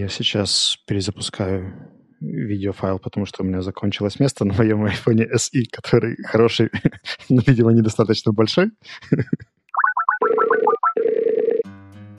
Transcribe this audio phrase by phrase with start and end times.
[0.00, 1.74] Я сейчас перезапускаю
[2.22, 6.70] видеофайл, потому что у меня закончилось место на моем iPhone SE, который хороший,
[7.28, 8.70] но, видимо, недостаточно большой.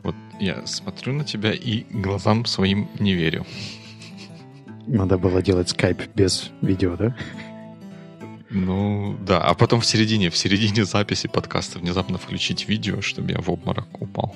[0.04, 3.48] Вот я смотрю на тебя и глазам своим не верю.
[4.86, 7.18] Надо было делать скайп без видео, да?
[8.52, 9.41] Ну, да.
[9.41, 14.00] А потом в середине, в середине записи подкаста внезапно включить видео, чтобы я в обморок
[14.00, 14.36] упал.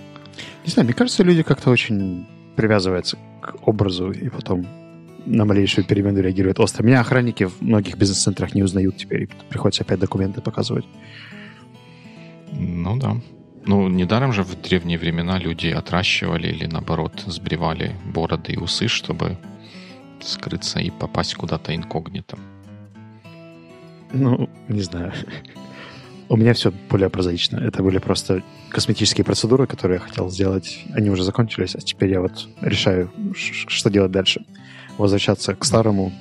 [0.65, 2.25] Не знаю, мне кажется, люди как-то очень
[2.55, 3.19] привязываются
[3.63, 4.65] образу и потом
[5.25, 6.83] на малейшую перемену реагируют остро.
[6.83, 10.85] Меня охранники в многих бизнес-центрах не узнают теперь, и приходится опять документы показывать.
[12.51, 13.17] Ну да.
[13.65, 19.37] Ну, недаром же в древние времена люди отращивали или, наоборот, сбривали бороды и усы, чтобы
[20.21, 22.37] скрыться и попасть куда-то инкогнито.
[24.13, 25.13] Ну, не знаю.
[26.27, 27.57] У меня все более прозаично.
[27.57, 30.83] Это были просто косметические процедуры, которые я хотел сделать.
[30.93, 34.43] Они уже закончились, а теперь я вот решаю, что делать дальше.
[34.97, 36.11] Возвращаться к старому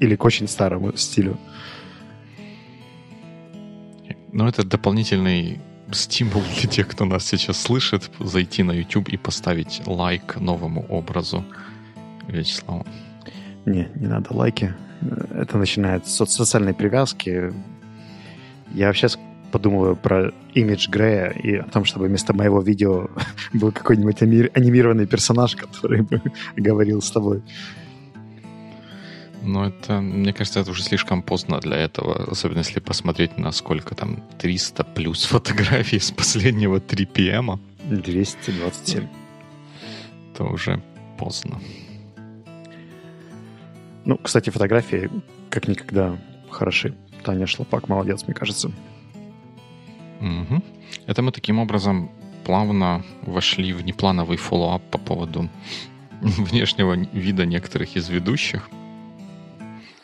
[0.00, 1.38] или к очень старому стилю.
[4.32, 5.60] Ну, это дополнительный
[5.92, 11.44] стимул для тех, кто нас сейчас слышит, зайти на YouTube и поставить лайк новому образу
[12.26, 12.86] Вячеслава.
[13.64, 14.74] Не, не надо лайки.
[15.30, 17.52] Это начинает с социальной привязки.
[18.74, 19.08] Я вообще
[19.50, 23.08] подумываю про имидж Грея и о том, чтобы вместо моего видео
[23.52, 26.20] был какой-нибудь анимированный персонаж, который бы
[26.56, 27.42] говорил с тобой.
[29.42, 33.94] Но это, мне кажется, это уже слишком поздно для этого, особенно если посмотреть на сколько
[33.94, 37.58] там 300 плюс фотографий с последнего 3 PM.
[37.84, 39.06] 227.
[40.32, 40.82] Это уже
[41.18, 41.60] поздно.
[44.04, 45.10] Ну, кстати, фотографии
[45.50, 46.18] как никогда
[46.50, 46.94] хороши.
[47.24, 48.70] Таня Шлопак молодец, мне кажется.
[50.20, 50.62] Угу.
[51.06, 52.10] Это мы таким образом
[52.44, 55.48] плавно вошли в неплановый follow-up по поводу
[56.20, 58.68] внешнего вида некоторых из ведущих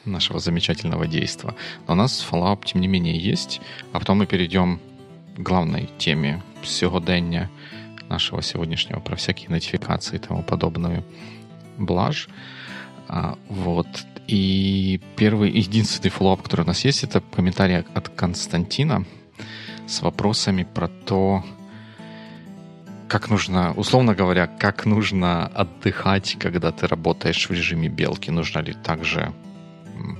[0.05, 1.55] нашего замечательного действия.
[1.87, 3.61] Но у нас follow-up, тем не менее, есть.
[3.93, 4.81] А потом мы перейдем
[5.37, 7.51] к главной теме сьогодення
[8.09, 11.05] нашего сегодняшнего про всякие нотификации и тому подобную
[11.79, 12.29] блажь.
[13.09, 13.87] А, вот.
[14.27, 19.05] И первый, единственный follow-up, который у нас есть, это комментарий от Константина
[19.87, 21.45] с вопросами про то,
[23.09, 28.31] как нужно, условно говоря, как нужно отдыхать, когда ты работаешь в режиме белки.
[28.31, 29.33] Нужно ли также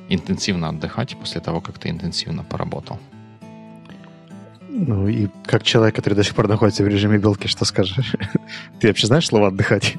[0.09, 2.99] интенсивно отдыхать после того, как ты интенсивно поработал?
[4.69, 8.17] Ну и как человек, который до сих пор находится в режиме белки, что скажешь?
[8.81, 9.97] Ты вообще знаешь слово «отдыхать»?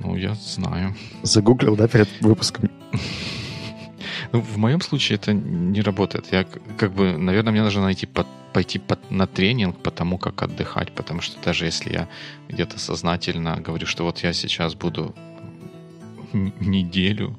[0.00, 0.96] Ну, я знаю.
[1.22, 2.68] Загуглил, да, перед выпуском?
[4.32, 6.26] Ну, в моем случае это не работает.
[6.32, 6.44] Я
[6.76, 10.92] как бы, наверное, мне нужно найти под, пойти под, на тренинг по тому, как отдыхать,
[10.92, 12.08] потому что даже если я
[12.48, 15.14] где-то сознательно говорю, что вот я сейчас буду
[16.32, 17.36] неделю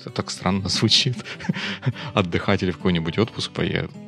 [0.00, 1.16] это так странно звучит.
[2.14, 3.52] Отдыхать или в какой-нибудь отпуск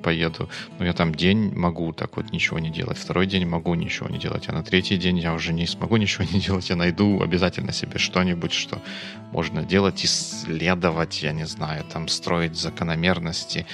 [0.02, 0.48] поеду.
[0.78, 2.98] Но я там день могу так вот ничего не делать.
[2.98, 4.48] Второй день могу ничего не делать.
[4.48, 6.70] А на третий день я уже не смогу ничего не делать.
[6.70, 8.80] Я найду обязательно себе что-нибудь, что
[9.32, 13.66] можно делать, исследовать, я не знаю, там строить закономерности,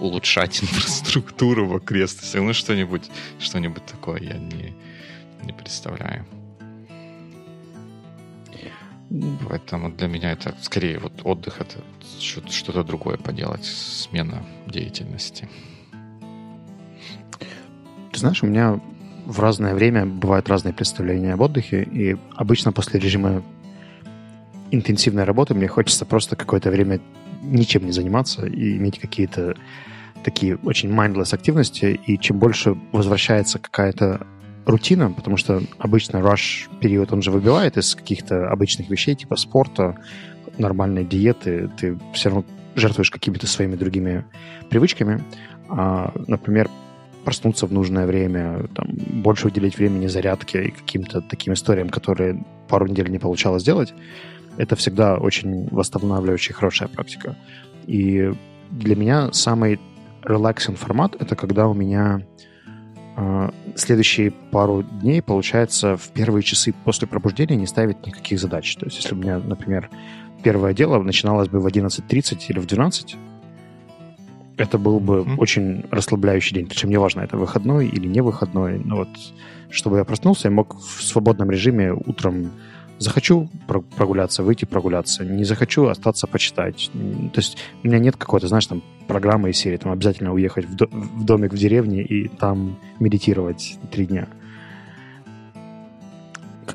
[0.00, 2.42] улучшать инфраструктуру в окрестностях.
[2.42, 3.04] Ну, что-нибудь,
[3.38, 4.74] что-нибудь такое я не,
[5.44, 6.26] не представляю.
[9.48, 11.82] Поэтому для меня это скорее вот отдых, это
[12.20, 15.48] что-то другое поделать, смена деятельности.
[18.12, 18.80] Ты знаешь, у меня
[19.24, 23.42] в разное время бывают разные представления об отдыхе, и обычно после режима
[24.70, 27.00] интенсивной работы мне хочется просто какое-то время
[27.42, 29.56] ничем не заниматься и иметь какие-то
[30.24, 34.26] такие очень mindless активности, и чем больше возвращается какая-то
[34.68, 39.96] рутина, потому что обычно rush период, он же выбивает из каких-то обычных вещей, типа спорта,
[40.58, 44.24] нормальной диеты, ты все равно жертвуешь какими-то своими другими
[44.68, 45.24] привычками.
[45.70, 46.68] А, например,
[47.24, 48.88] проснуться в нужное время, там,
[49.22, 53.94] больше уделить времени зарядке и каким-то таким историям, которые пару недель не получалось сделать,
[54.58, 57.36] это всегда очень восстанавливающая хорошая практика.
[57.86, 58.32] И
[58.70, 59.80] для меня самый
[60.22, 62.20] relaxing формат— это когда у меня
[63.74, 68.76] следующие пару дней, получается, в первые часы после пробуждения не ставить никаких задач.
[68.76, 69.90] То есть, если у меня, например,
[70.42, 73.16] первое дело начиналось бы в 11.30 или в 12,
[74.56, 75.36] это был бы mm-hmm.
[75.38, 76.66] очень расслабляющий день.
[76.66, 78.80] Причем неважно, это выходной или не выходной.
[78.84, 79.08] Но вот,
[79.70, 82.50] чтобы я проснулся, я мог в свободном режиме утром
[82.98, 83.48] захочу
[83.96, 86.90] прогуляться, выйти прогуляться, не захочу остаться почитать.
[86.92, 90.74] То есть у меня нет какой-то, знаешь, там программы и серии, там обязательно уехать в,
[90.74, 94.28] до, в домик в деревне и там медитировать три дня.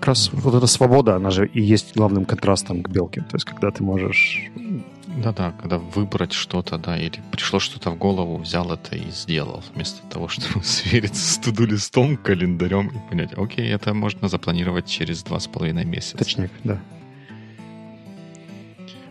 [0.04, 3.22] как раз вот эта свобода, она же и есть главным контрастом к белке.
[3.22, 4.52] То есть, когда ты можешь...
[5.18, 10.06] Да-да, когда выбрать что-то, да, или пришло что-то в голову, взял это и сделал, вместо
[10.08, 15.48] того, чтобы свериться с туду-листом, календарем и понять, окей, это можно запланировать через два с
[15.48, 16.18] половиной месяца.
[16.18, 16.80] Точнее, да.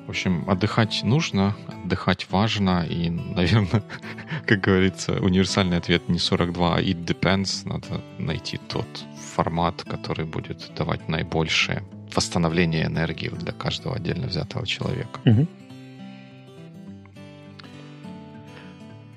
[0.06, 3.82] В общем, отдыхать нужно, отдыхать важно, и, наверное,
[4.46, 7.66] как говорится, универсальный ответ не 42, а it depends.
[7.66, 8.86] Надо найти тот
[9.34, 11.82] формат, который будет давать наибольшее
[12.14, 15.20] восстановление энергии для каждого отдельно взятого человека.
[15.24, 15.48] Mm-hmm.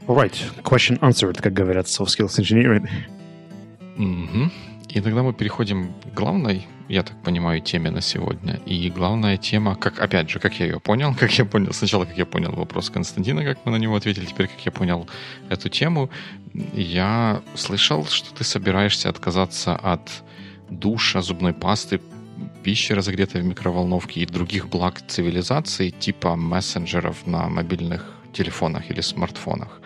[0.07, 0.35] Right.
[0.63, 2.87] Question answered, как говорят soft skills engineering.
[3.97, 4.51] Mm-hmm.
[4.89, 8.59] И тогда мы переходим к главной, я так понимаю, теме на сегодня.
[8.65, 12.17] И главная тема, как, опять же, как я ее понял, как я понял, сначала, как
[12.17, 15.07] я понял вопрос Константина, как мы на него ответили, теперь, как я понял
[15.49, 16.09] эту тему,
[16.73, 20.23] я слышал, что ты собираешься отказаться от
[20.69, 21.99] душа, зубной пасты,
[22.63, 29.81] пищи, разогретой в микроволновке и других благ цивилизации, типа мессенджеров на мобильных телефонах или смартфонах.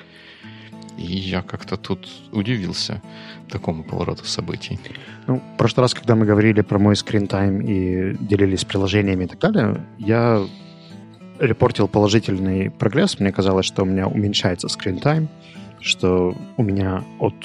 [1.00, 3.02] И я как-то тут удивился
[3.50, 4.80] такому повороту событий.
[5.28, 9.40] Ну, в прошлый раз, когда мы говорили про мой скрин-тайм и делились приложениями и так
[9.40, 10.46] далее, я
[11.40, 13.18] репортил положительный прогресс.
[13.18, 15.30] Мне казалось, что у меня уменьшается скрин-тайм,
[15.80, 17.36] что у меня от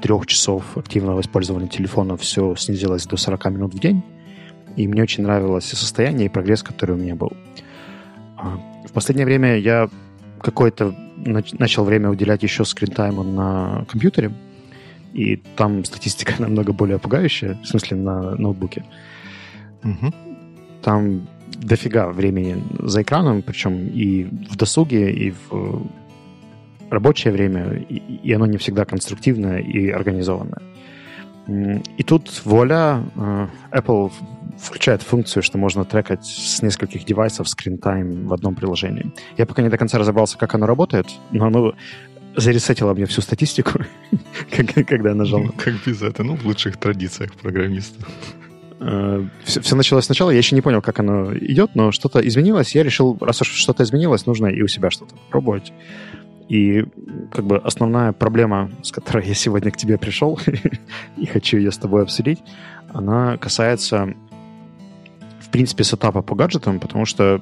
[0.00, 4.04] трех часов активного использования телефона все снизилось до 40 минут в день.
[4.76, 7.32] И мне очень нравилось и состояние, и прогресс, который у меня был.
[8.36, 8.56] А,
[8.86, 9.88] в последнее время я
[10.40, 10.94] какое-то
[11.24, 14.32] начал время уделять еще скринтайму на компьютере,
[15.12, 18.84] и там статистика намного более пугающая, в смысле на ноутбуке.
[19.82, 20.12] Угу.
[20.82, 21.26] Там
[21.56, 25.86] дофига времени за экраном, причем и в досуге, и в
[26.90, 30.62] рабочее время, и, и оно не всегда конструктивное и организованное.
[31.46, 34.10] И тут воля э, Apple
[34.58, 39.12] включает функцию, что можно трекать с нескольких девайсов скрин-тайм в одном приложении.
[39.36, 41.74] Я пока не до конца разобрался, как оно работает, но оно
[42.36, 43.80] заресетило мне всю статистику,
[44.50, 45.42] когда я нажал.
[45.42, 46.26] Ну, как без этого?
[46.26, 48.04] Ну, в лучших традициях программиста.
[49.44, 52.74] Все, все началось сначала, я еще не понял, как оно идет, но что-то изменилось.
[52.74, 55.72] Я решил, раз уж что-то изменилось, нужно и у себя что-то пробовать.
[56.48, 56.84] И
[57.32, 60.38] как бы основная проблема, с которой я сегодня к тебе пришел
[61.16, 62.40] и хочу ее с тобой обсудить,
[62.92, 64.14] она касается,
[65.54, 67.40] принципе, сетапа по гаджетам, потому что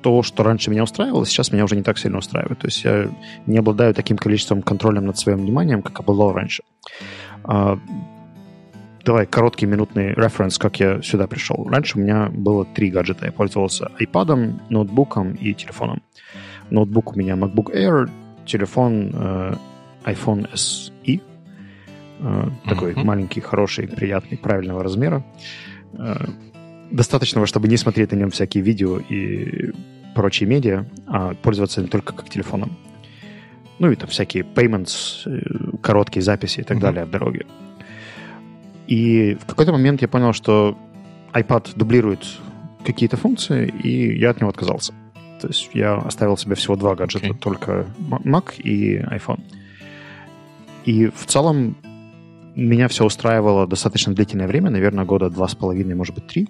[0.00, 2.58] то, что раньше меня устраивало, сейчас меня уже не так сильно устраивает.
[2.58, 3.10] То есть я
[3.44, 6.62] не обладаю таким количеством контролем над своим вниманием, как обладал раньше.
[7.44, 7.78] А,
[9.04, 11.68] давай короткий минутный референс, как я сюда пришел.
[11.68, 13.26] Раньше у меня было три гаджета.
[13.26, 16.00] Я пользовался iPad, ноутбуком и телефоном.
[16.70, 18.08] Ноутбук у меня MacBook Air,
[18.46, 19.54] телефон э,
[20.04, 21.20] iPhone SE,
[22.20, 25.22] э, такой маленький, хороший, приятный, правильного размера.
[25.92, 26.24] Э,
[26.90, 29.72] достаточного, чтобы не смотреть на нем всякие видео и
[30.14, 32.76] прочие медиа, а пользоваться им только как телефоном.
[33.78, 36.80] Ну и там всякие payments, э, короткие записи и так uh-huh.
[36.80, 37.46] далее в дороге.
[38.88, 40.76] И в какой-то момент я понял, что
[41.32, 42.26] iPad дублирует
[42.84, 44.94] какие-то функции, и я от него отказался.
[45.40, 47.38] То есть я оставил себе всего два гаджета, okay.
[47.38, 49.42] только Mac и iPhone.
[50.84, 51.76] И в целом
[52.56, 56.48] меня все устраивало достаточно длительное время, наверное, года два с половиной, может быть, три.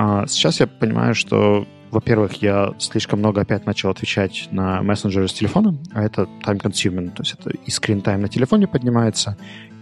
[0.00, 5.32] А сейчас я понимаю, что, во-первых, я слишком много опять начал отвечать на мессенджеры с
[5.32, 9.36] телефона, а это time-consuming, то есть это и скрин-тайм на телефоне поднимается,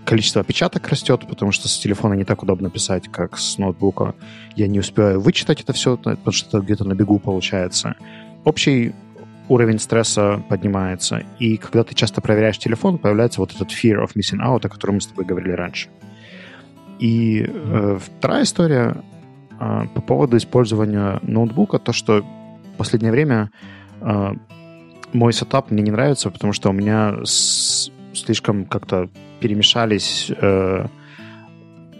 [0.06, 4.14] количество опечаток растет, потому что с телефона не так удобно писать, как с ноутбука.
[4.54, 7.96] Я не успеваю вычитать это все, потому что это где-то на бегу получается.
[8.44, 8.94] Общий
[9.50, 11.25] уровень стресса поднимается.
[11.38, 14.94] И когда ты часто проверяешь телефон, появляется вот этот fear of missing out, о котором
[14.94, 15.90] мы с тобой говорили раньше.
[17.00, 18.96] И э, вторая история
[19.58, 23.50] по поводу использования ноутбука, то, что в последнее время
[24.00, 24.32] э,
[25.12, 29.08] мой сетап мне не нравится, потому что у меня слишком как-то
[29.40, 30.86] перемешались э,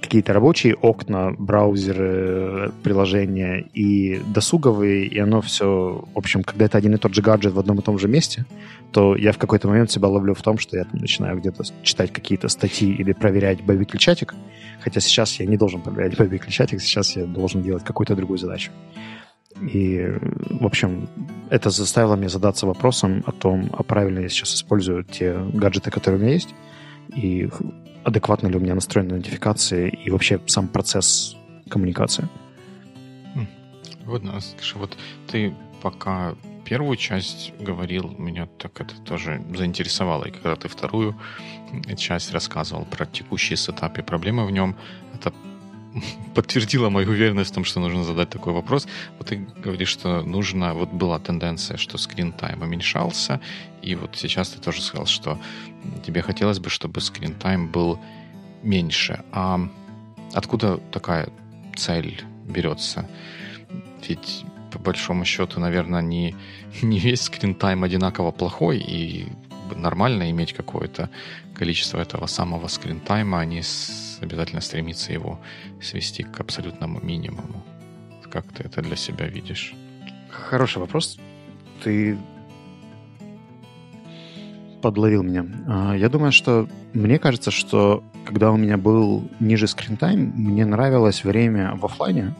[0.06, 6.94] какие-то рабочие окна, браузеры, приложения и досуговые, и оно все, в общем, когда это один
[6.94, 8.46] и тот же гаджет в одном и том же месте,
[8.92, 12.12] то я в какой-то момент себя ловлю в том, что я там начинаю где-то читать
[12.12, 14.34] какие-то статьи или проверять боевик чатик,
[14.80, 18.70] хотя сейчас я не должен проверять боевик чатик, сейчас я должен делать какую-то другую задачу.
[19.60, 20.06] И,
[20.50, 21.08] в общем,
[21.50, 26.20] это заставило меня задаться вопросом о том, а правильно я сейчас использую те гаджеты, которые
[26.20, 26.54] у меня есть,
[27.16, 27.48] и
[28.06, 31.36] адекватно ли у меня настроены нотификации и вообще сам процесс
[31.68, 32.28] коммуникации.
[34.04, 34.96] Вот, слушай, вот
[35.26, 40.26] ты пока первую часть говорил, меня так это тоже заинтересовало.
[40.26, 41.16] И когда ты вторую
[41.96, 44.76] часть рассказывал про текущий сетап и проблемы в нем,
[45.12, 45.32] это
[46.34, 48.86] подтвердила мою уверенность в том, что нужно задать такой вопрос.
[49.18, 50.74] Вот ты говоришь, что нужно...
[50.74, 53.40] Вот была тенденция, что скрин-тайм уменьшался,
[53.82, 55.38] и вот сейчас ты тоже сказал, что
[56.04, 57.98] тебе хотелось бы, чтобы скрин-тайм был
[58.62, 59.24] меньше.
[59.32, 59.60] А
[60.34, 61.28] откуда такая
[61.76, 63.08] цель берется?
[64.08, 66.34] Ведь по большому счету, наверное, не,
[66.82, 69.28] не весь скрин-тайм одинаково плохой, и
[69.74, 71.10] нормально иметь какое-то
[71.54, 73.62] количество этого самого скрин-тайма, а не
[74.20, 75.38] обязательно стремиться его
[75.80, 77.64] свести к абсолютному минимуму.
[78.30, 79.75] Как ты это для себя видишь?
[80.30, 81.18] Хороший вопрос.
[81.82, 82.18] Ты
[84.82, 85.46] подловил меня.
[85.66, 91.25] А, я думаю, что мне кажется, что когда у меня был ниже скрин-тайм, мне нравилось
[91.25, 92.35] время в офлайне,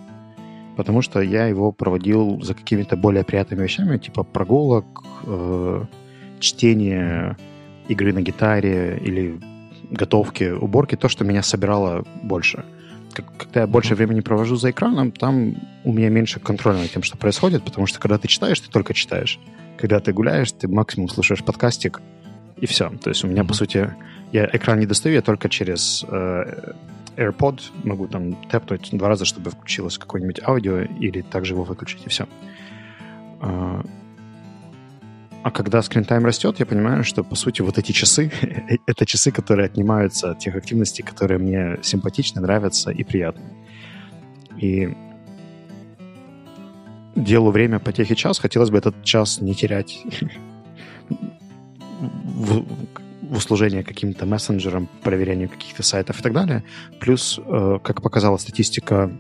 [0.77, 5.85] потому что я его проводил за какими-то более приятными вещами, типа прогулок, э,
[6.41, 7.37] чтения,
[7.89, 9.41] игры на гитаре или
[9.91, 12.65] готовки, уборки, то, что меня собирало больше.
[13.13, 17.17] Когда я больше времени провожу за экраном, там у меня меньше контроля над тем, что
[17.17, 19.39] происходит, потому что когда ты читаешь, ты только читаешь.
[19.79, 22.01] Когда ты гуляешь, ты максимум слушаешь подкастик,
[22.57, 22.91] и все.
[23.03, 23.91] То есть у меня, по сути,
[24.33, 26.73] я экран не достаю, я только через э,
[27.17, 32.09] AirPod могу там тэпнуть два раза, чтобы включилось какое-нибудь аудио, или также его выключить, и
[32.09, 32.27] все.
[35.43, 38.31] А, а когда скринтайм растет, я понимаю, что, по сути, вот эти часы—
[38.87, 43.45] это часы, которые отнимаются от тех активностей, которые мне симпатичны, нравятся и приятны.
[44.61, 44.95] И
[47.15, 50.03] делу время по тех и час, хотелось бы этот час не терять
[52.01, 52.65] в,
[53.23, 56.65] в услужение каким-то мессенджерам, проверению каких-то сайтов и так далее.
[57.01, 59.11] Плюс, э, как показала статистика,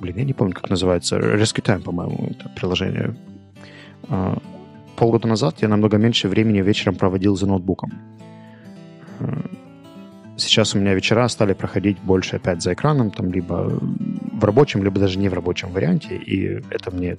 [0.00, 3.16] блин, я не помню, как называется, Rescue Time, по-моему, это приложение.
[4.08, 4.36] Э,
[5.04, 7.92] полгода назад я намного меньше времени вечером проводил за ноутбуком.
[9.20, 9.42] Э,
[10.38, 13.78] сейчас у меня вечера стали проходить больше опять за экраном, там либо
[14.32, 17.18] в рабочем, либо даже не в рабочем варианте, и это мне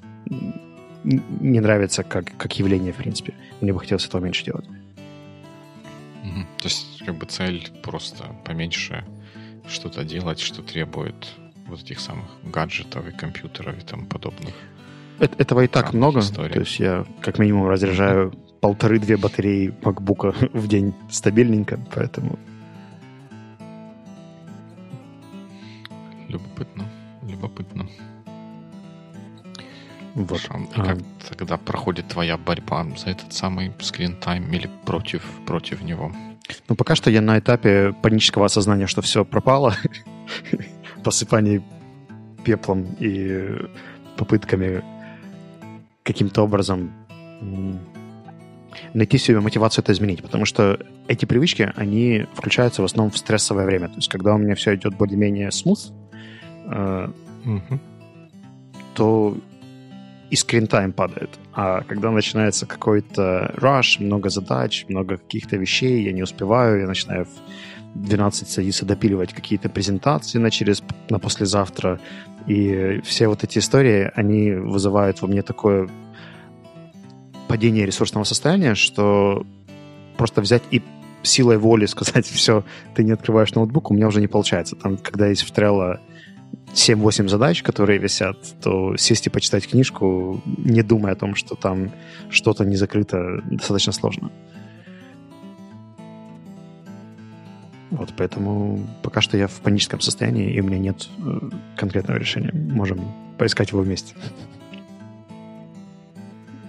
[1.04, 3.34] не нравится как, как явление, в принципе.
[3.62, 4.66] Мне бы хотелось этого меньше делать.
[6.58, 9.04] То есть, как бы цель просто поменьше
[9.70, 11.28] что-то делать, что требует
[11.68, 14.56] вот этих самых гаджетов и компьютеров и тому подобных.
[15.20, 16.20] Это, этого и так много.
[16.20, 16.54] Историй.
[16.54, 22.40] То есть я как минимум разряжаю полторы-две батареи MacBook в день стабильненько, поэтому...
[26.28, 26.86] Любопытно,
[27.30, 27.88] любопытно.
[30.16, 30.40] Вот.
[30.40, 31.36] И как а...
[31.36, 36.12] тогда проходит твоя борьба за этот самый скрин-тайм или против, против него?
[36.68, 39.76] Ну, пока что я на этапе панического осознания, что все пропало,
[41.04, 41.62] посыпание
[42.44, 43.58] пеплом и
[44.18, 44.84] попытками
[46.06, 46.94] каким-то образом
[48.94, 53.66] найти себе мотивацию это изменить, потому что эти привычки, они включаются в основном в стрессовое
[53.66, 53.90] время.
[53.90, 55.80] То есть, когда у меня все идет более-менее смут,
[56.68, 57.10] э,
[57.46, 57.80] угу.
[58.94, 59.38] то
[60.30, 61.30] и скринтайм падает.
[61.54, 67.28] А когда начинается какой-то rush, много задач, много каких-то вещей, я не успеваю, я начинаю
[67.96, 72.00] 12 садиться допиливать какие-то презентации на через на послезавтра.
[72.48, 75.90] И все вот эти истории, они вызывают во мне такое
[77.48, 79.46] падение ресурсного состояния, что
[80.18, 80.82] просто взять и
[81.24, 84.76] силой воли сказать, все, ты не открываешь ноутбук, у меня уже не получается.
[84.76, 86.00] Там, когда есть в Trello
[86.74, 91.92] 7-8 задач, которые висят, то сесть и почитать книжку, не думая о том, что там
[92.30, 94.32] что-то не закрыто, достаточно сложно.
[97.98, 102.52] Вот, поэтому пока что я в паническом состоянии, и у меня нет э, конкретного решения.
[102.54, 103.00] Можем
[103.38, 104.16] поискать его вместе.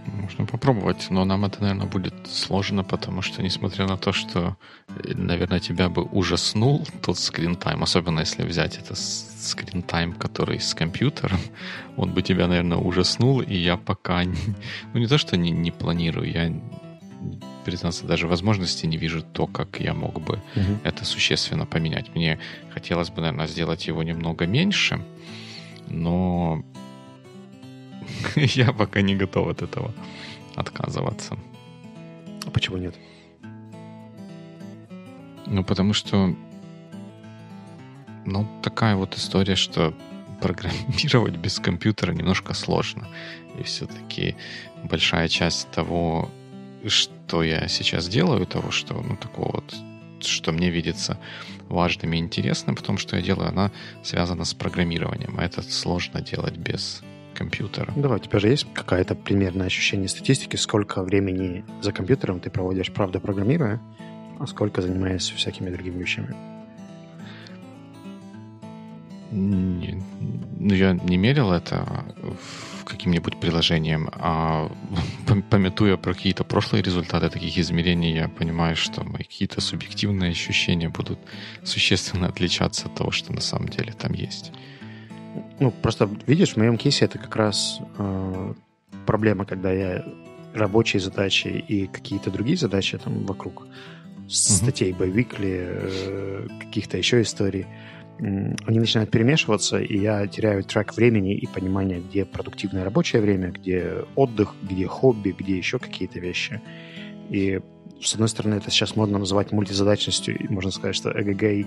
[0.07, 4.57] Можно попробовать, но нам это, наверное, будет сложно, потому что, несмотря на то, что,
[4.89, 11.41] э, наверное, тебя бы ужаснул тот скрин-тайм, особенно если взять это скрин-тайм, который с компьютером,
[11.97, 14.23] он бы тебя, наверное, ужаснул, и я пока,
[14.93, 16.53] ну не то, что не, не планирую, я,
[17.67, 20.79] признаться, даже возможности не вижу то, как я мог бы угу.
[20.85, 22.15] это существенно поменять.
[22.15, 22.39] Мне
[22.71, 25.05] хотелось бы, наверное, сделать его немного меньше,
[25.89, 26.63] но
[28.37, 29.93] я пока не готов от этого
[30.55, 31.37] отказываться.
[32.47, 32.95] А почему нет?
[35.47, 36.37] Ну, потому что
[38.25, 39.93] ну, такая вот история, что
[40.41, 43.09] программировать без компьютера немножко сложно.
[43.59, 44.37] И все-таки
[44.85, 46.31] большая часть того,
[46.89, 49.75] что я сейчас делаю, того, что, ну, такого вот,
[50.21, 51.19] что мне видится
[51.69, 53.71] важным и интересным в том, что я делаю, она
[54.03, 55.37] связана с программированием.
[55.39, 57.03] А это сложно делать без
[57.35, 57.93] компьютера.
[57.97, 62.93] Давай, у тебя же есть какое-то примерное ощущение статистики, сколько времени за компьютером ты проводишь,
[62.93, 63.81] правда, программируя,
[64.39, 66.35] а сколько занимаешься всякими другими вещами?
[69.31, 70.03] Не,
[70.59, 72.05] ну, я не мерил это
[72.97, 74.71] каким-нибудь приложением, а
[75.51, 81.19] пометуя про какие-то прошлые результаты таких измерений, я понимаю, что мои какие-то субъективные ощущения будут
[81.65, 84.53] существенно отличаться от того, что на самом деле там есть.
[85.61, 88.55] Ну, просто видишь, в моем кейсе это как раз э,
[89.07, 90.05] проблема, когда я
[90.55, 93.67] рабочие задачи и какие-то другие задачи там вокруг
[94.29, 97.67] статей Байвикли, э, каких-то еще историй,
[98.19, 104.05] они начинают перемешиваться, и я теряю трек времени и понимание, где продуктивное рабочее время, где
[104.15, 106.61] отдых, где хобби, где еще какие-то вещи.
[107.29, 107.61] И,
[108.01, 111.67] с одной стороны, это сейчас модно называть мультизадачностью, и можно сказать, что эгэгэй,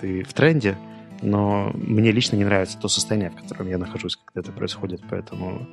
[0.00, 0.76] ты в тренде,
[1.22, 5.66] но мне лично не нравится то состояние, в котором я нахожусь, когда это происходит, поэтому...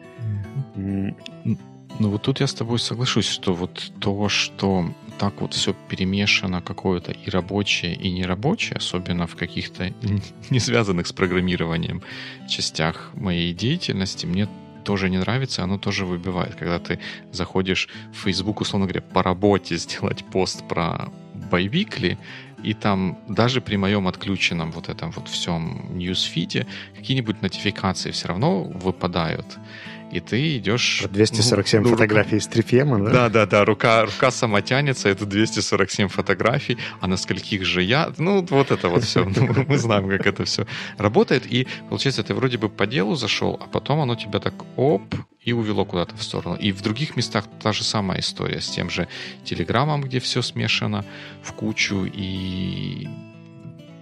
[2.02, 6.60] Ну вот тут я с тобой соглашусь, что вот то, что так вот все перемешано
[6.60, 9.94] какое-то и рабочее, и нерабочее, особенно в каких-то
[10.50, 12.02] не связанных с программированием
[12.50, 14.48] частях моей деятельности, мне
[14.84, 16.56] тоже не нравится, оно тоже выбивает.
[16.56, 16.98] Когда ты
[17.32, 21.12] заходишь в Facebook, условно говоря, по работе сделать пост про
[21.52, 22.18] Байвикли,
[22.64, 26.66] и там даже при моем отключенном вот этом вот всем ньюсфиде
[26.96, 29.60] какие-нибудь нотификации все равно выпадают
[30.12, 31.04] и ты идешь...
[31.10, 32.44] 247 ну, фотографий рука...
[32.44, 32.98] с 3 да?
[32.98, 38.12] Да, да, да, рука, рука сама тянется, это 247 фотографий, а на скольких же я...
[38.18, 40.66] Ну, вот это вот все, ну, мы знаем, как это все
[40.98, 45.16] работает, и получается, ты вроде бы по делу зашел, а потом оно тебя так оп,
[45.44, 46.56] и увело куда-то в сторону.
[46.56, 49.08] И в других местах та же самая история с тем же
[49.44, 51.04] телеграммом, где все смешано
[51.42, 53.08] в кучу, и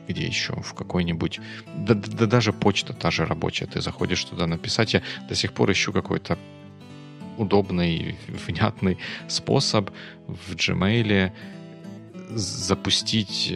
[0.09, 1.39] где еще, в какой-нибудь...
[1.75, 4.93] Да, да, да даже почта та же рабочая, ты заходишь туда написать.
[4.93, 6.37] Я до сих пор ищу какой-то
[7.37, 8.97] удобный, внятный
[9.27, 9.91] способ
[10.27, 11.31] в Gmail
[12.31, 13.53] запустить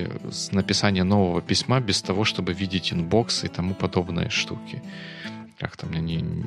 [0.52, 4.82] написание нового письма без того, чтобы видеть inbox и тому подобные штуки.
[5.60, 6.46] Как-то мне не,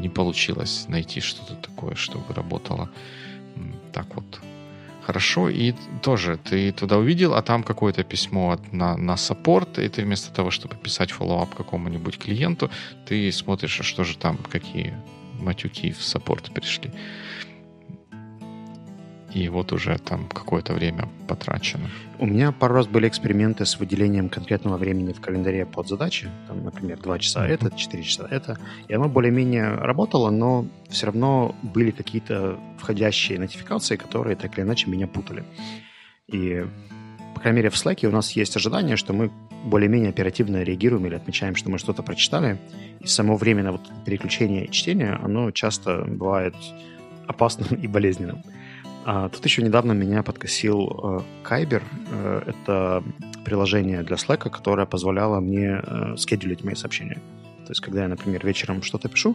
[0.00, 2.90] не получилось найти что-то такое, чтобы работало
[3.92, 4.27] так вот
[5.08, 9.88] хорошо, и тоже ты туда увидел, а там какое-то письмо от, на, на саппорт, и
[9.88, 12.70] ты вместо того, чтобы писать follow-up какому-нибудь клиенту,
[13.06, 14.92] ты смотришь, а что же там, какие
[15.40, 16.90] матюки в саппорт пришли
[19.34, 21.90] и вот уже там какое-то время потрачено.
[22.20, 26.28] У меня пару раз были эксперименты с выделением конкретного времени в календаре под задачи.
[26.48, 28.58] Там, например, 2 часа это, 4 часа это.
[28.88, 34.90] И оно более-менее работало, но все равно были какие-то входящие нотификации, которые так или иначе
[34.90, 35.44] меня путали.
[36.26, 36.66] И,
[37.36, 39.30] по крайней мере, в Slack у нас есть ожидание, что мы
[39.64, 42.58] более-менее оперативно реагируем или отмечаем, что мы что-то прочитали.
[42.98, 46.56] И само время на вот переключение и чтение, оно часто бывает
[47.28, 48.42] опасным и болезненным.
[49.10, 51.82] А, тут еще недавно меня подкосил э, Kyber.
[52.10, 53.02] Э, это
[53.42, 57.18] приложение для Slack, которое позволяло мне э, скедулить мои сообщения.
[57.64, 59.34] То есть, когда я, например, вечером что-то пишу,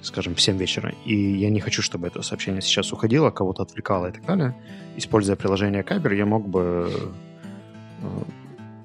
[0.00, 4.06] скажем, в 7 вечера, и я не хочу, чтобы это сообщение сейчас уходило, кого-то отвлекало
[4.06, 4.54] и так далее,
[4.96, 6.90] используя приложение Kyber, я мог бы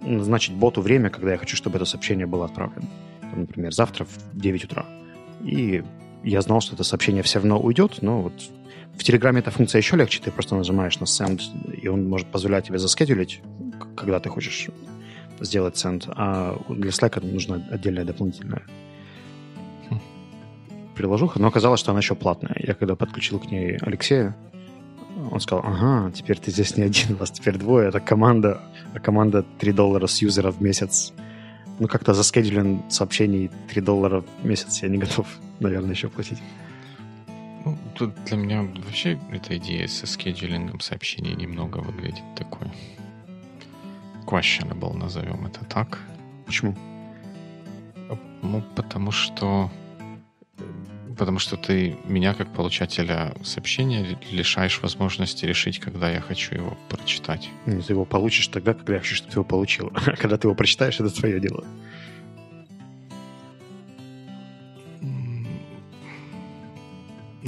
[0.01, 2.87] назначить боту время, когда я хочу, чтобы это сообщение было отправлено.
[3.33, 4.85] Например, завтра в 9 утра.
[5.39, 5.83] И
[6.21, 8.33] я знал, что это сообщение все равно уйдет, но вот
[8.97, 11.41] в Телеграме эта функция еще легче, ты просто нажимаешь на send,
[11.73, 13.41] и он может позволять тебе заскедулить,
[13.95, 14.69] когда ты хочешь
[15.39, 18.63] сделать send, а для Slack нужна отдельная дополнительная
[20.95, 22.55] приложуха, но оказалось, что она еще платная.
[22.59, 24.35] Я когда подключил к ней Алексея,
[25.31, 28.61] он сказал, ага, теперь ты здесь не один, вас теперь двое, это команда,
[28.93, 31.13] а команда 3 доллара с юзера в месяц.
[31.79, 35.27] Ну, как-то за сообщений 3 доллара в месяц я не готов,
[35.59, 36.39] наверное, еще платить.
[37.63, 42.67] Ну, тут для меня вообще эта идея со скеджулингом сообщений немного выглядит такой
[44.25, 45.99] questionable, назовем это так.
[46.45, 46.75] Почему?
[48.41, 49.69] Ну, потому что
[51.17, 57.47] потому что ты меня, как получателя сообщения, лишаешь возможности решить, когда я хочу его прочитать.
[57.65, 59.91] Ты его получишь тогда, когда я хочу, чтобы ты его получил.
[60.07, 61.63] А когда ты его прочитаешь, это твое дело.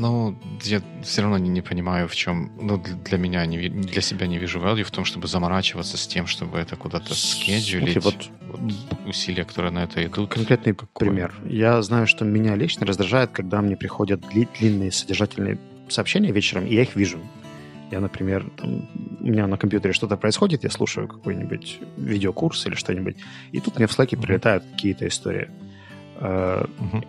[0.03, 2.51] Ну, я все равно не, не понимаю, в чем...
[2.59, 6.27] Ну, для меня, не, для себя не вижу value в том, чтобы заморачиваться с тем,
[6.27, 8.03] чтобы это куда-то скеджулить.
[8.03, 8.59] Вот, вот
[9.07, 10.29] усилия, которые на это идут.
[10.29, 11.07] Конкретный какой?
[11.07, 11.33] пример.
[11.45, 14.19] Я знаю, что меня лично раздражает, когда мне приходят
[14.59, 17.19] длинные содержательные сообщения вечером, и я их вижу.
[17.89, 18.89] Я, например, там,
[19.21, 23.15] у меня на компьютере что-то происходит, я слушаю какой-нибудь видеокурс или что-нибудь,
[23.53, 25.49] и тут мне в Slack прилетают какие-то истории.
[26.19, 27.05] Uh-huh.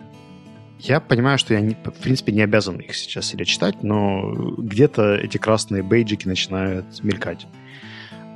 [0.79, 5.15] Я понимаю, что я, не, в принципе, не обязан их сейчас или читать, но где-то
[5.15, 7.47] эти красные бейджики начинают мелькать.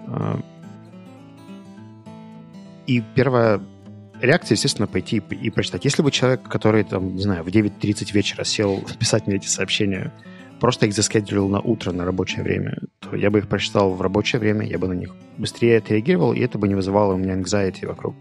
[0.08, 0.40] А,
[2.88, 3.62] и первая
[4.22, 5.86] реакция, естественно, пойти и прочитать.
[5.86, 10.14] Если бы человек, который, там, не знаю, в 9.30 вечера сел писать мне эти сообщения,
[10.60, 14.40] просто их заскедулил на утро, на рабочее время, то я бы их прочитал в рабочее
[14.40, 17.86] время, я бы на них быстрее отреагировал, и это бы не вызывало у меня anxiety
[17.86, 18.16] вокруг.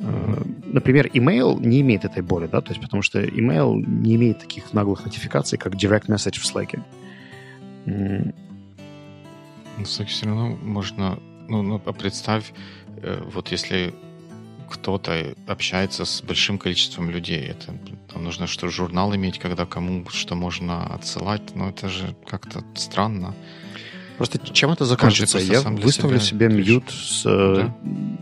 [0.00, 0.72] Mm-hmm.
[0.72, 4.72] Например, email не имеет этой боли, да, то есть потому что email не имеет таких
[4.72, 6.80] наглых нотификаций, как direct message в Slack.
[7.86, 12.52] Ну, кстати, все равно можно, ну, ну а представь,
[13.02, 13.94] э, вот если
[14.68, 17.40] кто-то общается с большим количеством людей.
[17.40, 17.74] Это
[18.12, 21.54] там нужно что журнал иметь, когда кому что можно отсылать.
[21.54, 23.34] Но это же как-то странно.
[24.18, 25.38] Просто чем это закончится?
[25.38, 27.74] Я выставлю себе мьют с, да?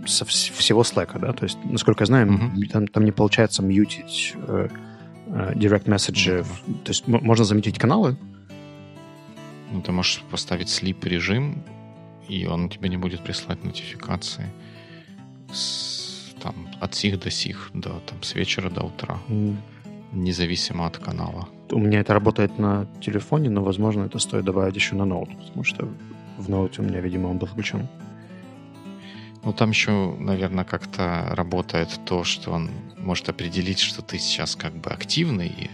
[0.07, 1.33] со всего Slack, да?
[1.33, 2.67] То есть, насколько я знаю, угу.
[2.71, 4.69] там, там не получается мьютить э,
[5.27, 6.45] э, direct message.
[6.85, 8.17] То есть можно заметить каналы.
[9.73, 11.65] Ну, ты можешь поставить sleep режим,
[12.29, 14.53] и он тебе не будет присылать нотификации.
[15.51, 19.57] С там от сих до сих, до, там, с вечера до утра, mm.
[20.13, 21.49] независимо от канала.
[21.71, 25.65] У меня это работает на телефоне, но, возможно, это стоит добавить еще на ноут, потому
[25.65, 25.89] что
[26.39, 27.89] в ноуте у меня, видимо, он был включен.
[29.43, 34.75] Ну, там еще, наверное, как-то работает то, что он может определить, что ты сейчас как
[34.75, 35.71] бы активный, и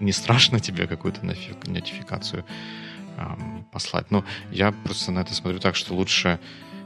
[0.00, 2.44] не страшно тебе какую-то нотификацию
[3.18, 4.10] эм, послать.
[4.10, 6.40] Но я просто на это смотрю так, что лучше,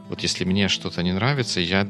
[0.09, 1.87] вот если мне что-то не нравится, я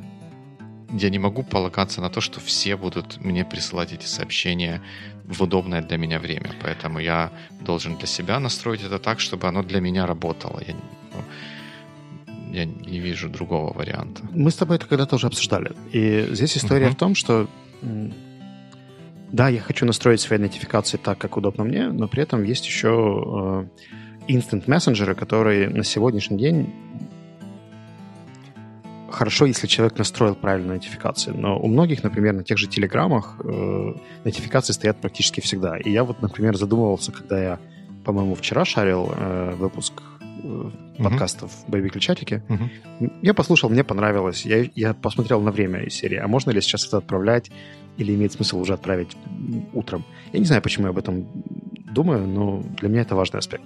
[0.99, 4.81] я не могу полагаться на то, что все будут мне присылать эти сообщения
[5.25, 6.51] в удобное для меня время.
[6.63, 7.31] Поэтому я
[7.61, 10.63] должен для себя настроить это так, чтобы оно для меня работало.
[10.67, 10.75] Я,
[11.13, 14.23] ну, я не вижу другого варианта.
[14.33, 15.73] Мы с тобой это когда-то уже обсуждали.
[15.93, 16.93] И здесь история uh-huh.
[16.93, 17.49] в том, что
[19.33, 23.69] да, я хочу настроить свои нотификации так, как удобно мне, но при этом есть еще
[24.29, 26.73] э, instant мессенджеры, которые на сегодняшний день
[29.15, 33.95] хорошо, если человек настроил правильно нотификации, но у многих, например, на тех же телеграммах э,
[34.25, 35.79] нотификации стоят практически всегда.
[35.79, 37.59] И я вот, например, задумывался, когда я,
[38.05, 39.95] по-моему, вчера шарил э, выпуск
[40.43, 41.71] э, подкастов uh-huh.
[41.71, 42.43] «Бэйби Ключатики».
[42.49, 43.11] Uh-huh.
[43.23, 44.45] Я послушал, мне понравилось.
[44.45, 46.19] Я, я посмотрел на время из серии.
[46.19, 47.51] А можно ли сейчас это отправлять
[47.97, 49.17] или имеет смысл уже отправить
[49.73, 50.05] утром?
[50.33, 51.27] Я не знаю, почему я об этом
[51.95, 53.65] думаю, но для меня это важный аспект.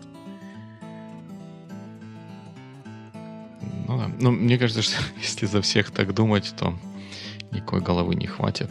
[3.88, 4.10] Ну да.
[4.20, 6.78] Ну, мне кажется, что если за всех так думать, то
[7.50, 8.70] никакой головы не хватит.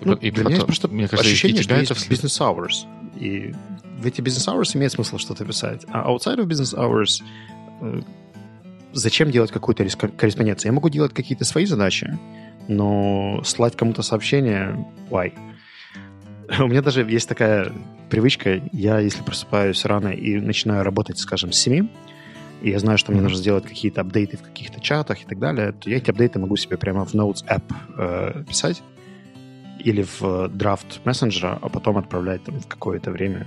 [0.00, 2.18] Ну, и для потом, меня просто мне кажется, ощущение, что есть вслед...
[2.18, 2.86] business hours.
[3.16, 3.54] И
[3.98, 5.84] в эти business hours имеет смысл что-то писать.
[5.88, 7.22] А outside of business hours
[7.80, 8.00] э,
[8.92, 9.84] зачем делать какую-то
[10.16, 10.70] корреспонденцию?
[10.70, 12.16] Я могу делать какие-то свои задачи,
[12.68, 15.32] но слать кому-то сообщение, why?
[16.60, 17.72] У меня даже есть такая
[18.08, 21.88] привычка, я, если просыпаюсь рано и начинаю работать, скажем, с 7,
[22.62, 25.72] и я знаю, что мне нужно сделать какие-то апдейты в каких-то чатах и так далее,
[25.72, 27.62] то я эти апдейты могу себе прямо в Notes App
[27.96, 28.82] э, писать
[29.78, 33.46] или в драфт мессенджера, а потом отправлять там в какое-то время.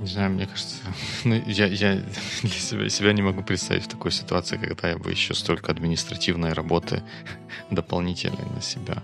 [0.00, 0.76] Не знаю, мне кажется,
[1.24, 1.94] ну, я, я
[2.42, 6.52] для себя, себя не могу представить в такой ситуации, когда я бы еще столько административной
[6.52, 7.02] работы
[7.70, 9.02] дополнительной на себя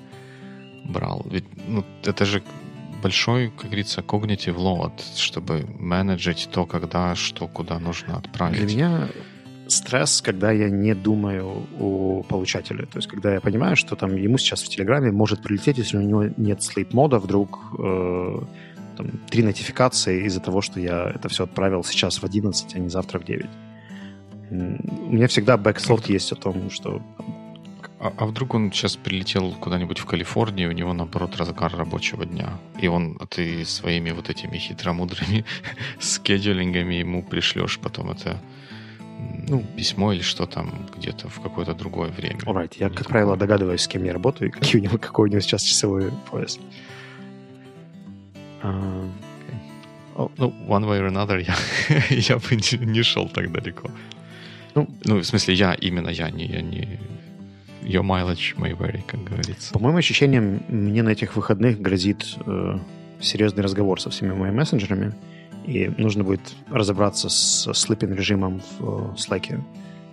[0.84, 1.22] брал.
[1.26, 2.42] Ведь ну, это же
[3.04, 8.66] большой, как говорится, cognitive load, чтобы менеджить то, когда, что, куда нужно отправить.
[8.66, 9.08] Для меня
[9.68, 12.86] стресс, когда я не думаю о получателе.
[12.86, 16.02] То есть, когда я понимаю, что там ему сейчас в Телеграме может прилететь, если у
[16.02, 18.38] него нет sleep-мода, вдруг э,
[18.96, 22.88] там, три нотификации из-за того, что я это все отправил сейчас в 11, а не
[22.88, 23.46] завтра в 9.
[24.50, 27.02] У меня всегда бэкслот есть о том, что
[28.04, 32.58] а, а вдруг он сейчас прилетел куда-нибудь в Калифорнию, у него, наоборот, разгар рабочего дня,
[32.78, 35.46] и он, а ты своими вот этими хитромудрыми
[36.00, 38.38] скедулингами ему пришлешь потом это
[39.48, 42.40] ну, письмо или что там где-то в какое-то другое время.
[42.40, 45.32] Alright, я, как правило, догадываюсь, с кем я работаю и какие у него, какой у
[45.32, 46.58] него сейчас часовой пояс.
[48.62, 49.08] Uh,
[50.14, 50.30] okay.
[50.36, 51.56] Ну, one way or another, я,
[52.10, 53.90] я бы не, не шел так далеко.
[54.74, 56.98] Ну, ну, в смысле, я, именно я, не, я не
[57.84, 59.72] your mileage may vary, как говорится.
[59.72, 62.78] По моим ощущениям, мне на этих выходных грозит э,
[63.20, 65.14] серьезный разговор со всеми моими мессенджерами,
[65.66, 69.60] и нужно будет разобраться с слиппинг режимом в э, Slack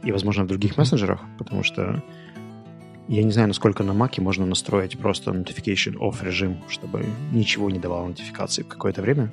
[0.03, 2.03] и, возможно, в других мессенджерах, потому что
[3.07, 7.79] я не знаю, насколько на Mac можно настроить просто notification off режим, чтобы ничего не
[7.79, 9.31] давало нотификации в какое-то время.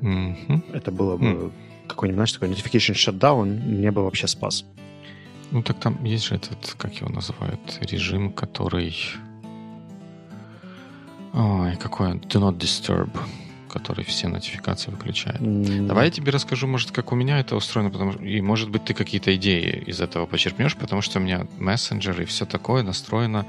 [0.00, 0.72] Mm-hmm.
[0.72, 1.52] Это было бы mm.
[1.86, 4.64] какой-нибудь, знаешь, такой notification shutdown, мне бы вообще спас.
[5.50, 8.96] Ну так там есть же этот, как его называют, режим, который...
[11.32, 12.18] Ой, какой он?
[12.18, 13.10] Do not disturb.
[13.70, 15.40] который все нотификации выключает.
[15.40, 15.86] Mm.
[15.86, 18.84] Давай я тебе расскажу, может, как у меня это устроено, потому что, и, может быть,
[18.84, 23.46] ты какие-то идеи из этого почерпнешь, потому что у меня мессенджеры и все такое настроено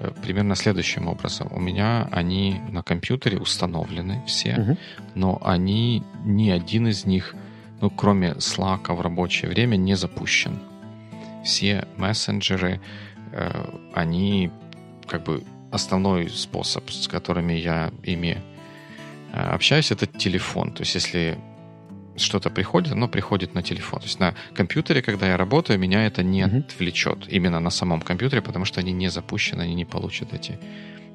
[0.00, 1.48] э, примерно следующим образом.
[1.50, 4.78] У меня они на компьютере установлены все, uh-huh.
[5.14, 7.34] но они, ни один из них,
[7.80, 10.58] ну, кроме Slack в рабочее время, не запущен.
[11.44, 12.80] Все мессенджеры,
[13.32, 14.50] э, они
[15.06, 18.42] как бы основной способ, с которыми я ими
[19.32, 20.72] э, общаюсь, это телефон.
[20.72, 21.38] То есть если
[22.16, 24.00] что-то приходит, оно приходит на телефон.
[24.00, 26.58] То есть на компьютере, когда я работаю, меня это не mm-hmm.
[26.58, 27.28] отвлечет.
[27.28, 30.58] Именно на самом компьютере, потому что они не запущены, они не получат эти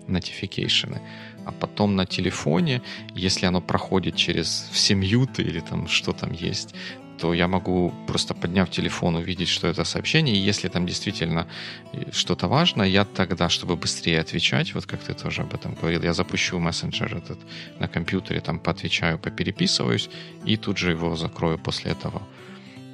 [0.08, 1.00] notification.
[1.46, 2.82] А потом на телефоне,
[3.14, 6.76] если оно проходит через все мьюты или там что там есть,
[7.18, 11.48] то я могу просто подняв телефон увидеть, что это сообщение, и если там действительно
[11.94, 16.04] э, что-то важно, я тогда, чтобы быстрее отвечать, вот как ты тоже об этом говорил,
[16.04, 17.40] я запущу мессенджер этот
[17.80, 20.10] на компьютере, там поотвечаю, попереписываюсь,
[20.46, 22.22] и тут же его закрою после этого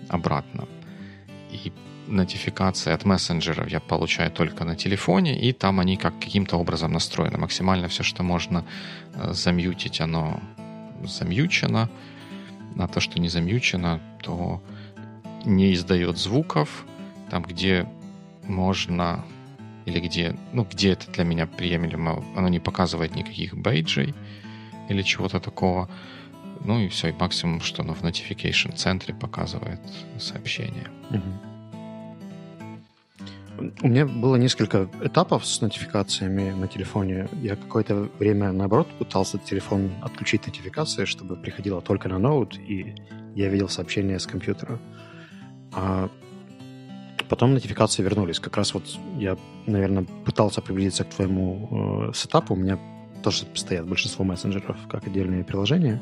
[0.09, 0.67] обратно.
[1.51, 1.71] И
[2.07, 7.37] нотификации от мессенджеров я получаю только на телефоне, и там они как каким-то образом настроены.
[7.37, 8.65] Максимально все, что можно
[9.13, 10.39] э, замьютить, оно
[11.03, 11.89] замьючено,
[12.77, 14.61] а то, что не замьючено, то
[15.45, 16.85] не издает звуков.
[17.29, 17.87] Там, где
[18.43, 19.23] можно
[19.85, 24.13] или где, ну, где это для меня приемлемо, оно не показывает никаких бейджей
[24.89, 25.89] или чего-то такого.
[26.63, 29.79] Ну и все, и максимум, что оно в notification центре показывает
[30.19, 30.89] сообщение.
[31.09, 31.50] Угу.
[33.81, 37.27] У меня было несколько этапов с нотификациями на телефоне.
[37.41, 42.95] Я какое-то время, наоборот, пытался телефон отключить нотификации, чтобы приходило только на ноут, и
[43.35, 44.79] я видел сообщения с компьютера.
[45.73, 46.09] А
[47.29, 48.39] потом нотификации вернулись.
[48.39, 48.83] Как раз вот
[49.17, 52.55] я, наверное, пытался приблизиться к твоему э, сетапу.
[52.55, 52.77] У меня
[53.23, 56.01] тоже стоят большинство мессенджеров как отдельные приложения.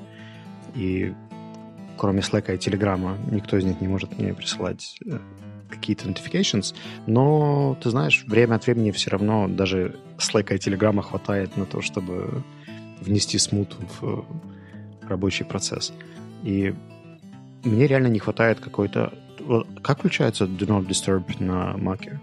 [0.76, 1.14] И
[1.98, 5.20] кроме Slack и Telegram, никто из них не может мне присылать э,
[5.70, 11.56] какие-то notifications, но, ты знаешь, время от времени все равно даже Slack и Telegram хватает
[11.58, 12.44] на то, чтобы
[13.02, 14.26] внести смут в
[15.08, 15.94] рабочий процесс.
[16.44, 16.74] И
[17.64, 19.14] мне реально не хватает какой-то...
[19.82, 22.18] Как включается Do Not Disturb на Mac?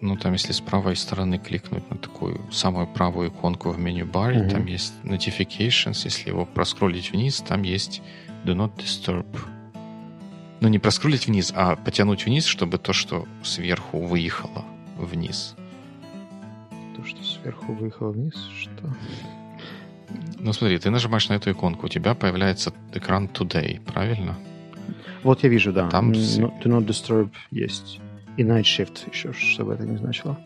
[0.00, 4.50] Ну, там, если с правой стороны кликнуть на такую самую правую иконку в меню-баре, mm-hmm.
[4.50, 6.00] там есть Notifications.
[6.04, 8.02] Если его проскролить вниз, там есть
[8.44, 9.26] Do Not Disturb
[10.60, 14.64] ну, не проскролить вниз, а потянуть вниз, чтобы то, что сверху выехало
[14.96, 15.54] вниз.
[16.96, 18.34] То, что сверху выехало вниз?
[18.56, 18.94] Что?
[20.38, 24.36] Ну, смотри, ты нажимаешь на эту иконку, у тебя появляется экран Today, правильно?
[25.22, 25.88] Вот я вижу, да.
[25.88, 26.12] Там...
[26.12, 28.00] No, do not disturb есть.
[28.36, 30.38] И Night Shift еще, чтобы это не значило.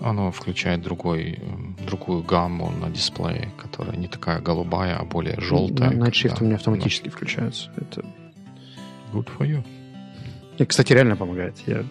[0.00, 1.40] Оно включает другой,
[1.86, 5.90] другую гамму на дисплее, которая не такая голубая, а более желтая.
[5.90, 6.42] Night Shift когда...
[6.42, 7.70] у меня автоматически включается.
[7.76, 8.04] Это
[9.12, 9.64] Good for you.
[10.58, 11.54] И, кстати, реально помогает.
[11.66, 11.84] Я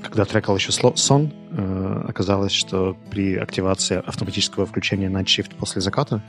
[0.00, 6.22] когда трекал еще сон, э, оказалось, что при активации автоматического включения Night Shift после заката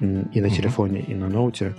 [0.00, 0.50] и на mm-hmm.
[0.50, 1.74] телефоне, и на ноуте,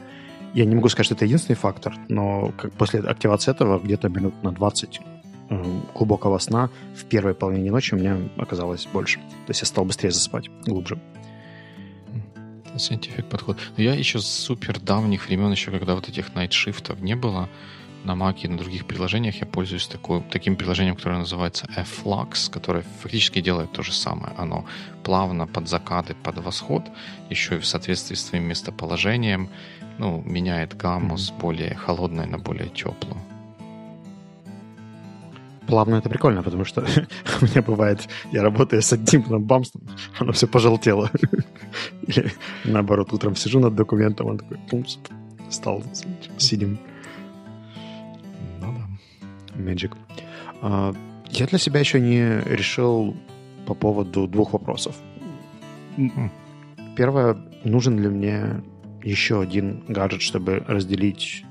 [0.53, 4.43] я не могу сказать, что это единственный фактор, но как после активации этого где-то минут
[4.43, 5.01] на 20
[5.49, 5.63] э,
[5.95, 9.19] глубокого сна в первой половине ночи у меня оказалось больше.
[9.19, 10.99] То есть я стал быстрее засыпать, глубже.
[12.75, 13.57] Scientific подход.
[13.77, 17.49] Но я еще с супер давних времен, еще когда вот этих найтшифтов не было,
[18.03, 22.83] на Mac и на других приложениях я пользуюсь такой, таким приложением, которое называется Flux, которое
[23.01, 24.33] фактически делает то же самое.
[24.37, 24.65] Оно
[25.03, 26.83] плавно под закаты, под восход,
[27.29, 29.49] еще и в соответствии с твоим местоположением,
[29.99, 31.17] ну, меняет гамму mm-hmm.
[31.17, 33.21] с более холодной на более теплую.
[35.67, 36.81] Плавно это прикольно, потому что
[37.41, 39.81] у меня бывает, я работаю с одним бамстом,
[40.19, 41.09] оно все пожелтело.
[42.07, 42.31] Или
[42.65, 44.97] наоборот, утром сижу над документом, он такой, пумс,
[45.49, 45.83] стал,
[46.37, 46.79] сидим.
[48.59, 49.61] Ну да.
[49.61, 49.91] Magic.
[50.61, 50.93] А,
[51.29, 53.15] я для себя еще не решил
[53.65, 54.95] по поводу двух вопросов.
[56.97, 58.63] Первое, нужен ли мне
[59.03, 61.45] еще один гаджет, чтобы разделить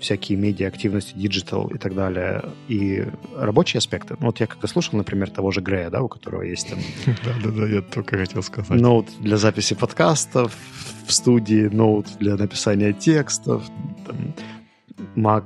[0.00, 3.06] всякие медиа, активности, digital и так далее, и
[3.36, 4.16] рабочие аспекты.
[4.20, 6.78] Ну, вот я когда слушал, например, того же Грея, да, у которого есть там...
[7.24, 8.80] Да-да-да, я только хотел сказать.
[8.80, 10.56] Ноут для записи подкастов
[11.06, 13.64] в студии, ноут для написания текстов,
[14.06, 14.34] там,
[15.14, 15.44] Mac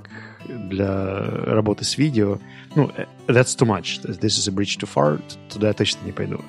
[0.49, 2.39] для работы с видео.
[2.75, 4.03] Ну, э, that's too much.
[4.05, 5.21] This is a bridge too far.
[5.53, 6.41] Туда я точно не пойду.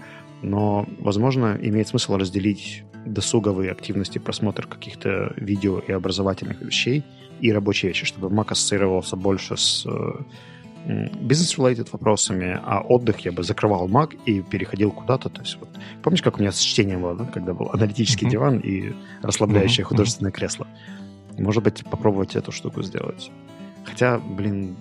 [0.41, 7.03] Но, возможно, имеет смысл разделить досуговые активности, просмотр каких-то видео и образовательных вещей
[7.41, 10.23] и рабочие вещи, чтобы Mac ассоциировался больше с э,
[10.85, 15.29] бизнес-related вопросами, а отдых я бы закрывал Mac и переходил куда-то.
[15.29, 15.69] То есть вот,
[16.03, 17.25] помнишь, как у меня с чтением было, да?
[17.25, 18.31] когда был аналитический mm-hmm.
[18.31, 19.87] диван и расслабляющее mm-hmm.
[19.87, 20.67] художественное кресло?
[21.37, 23.31] Может быть, попробовать эту штуку сделать.
[23.85, 24.75] Хотя, блин,